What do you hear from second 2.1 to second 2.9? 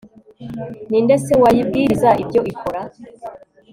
ibyo ikora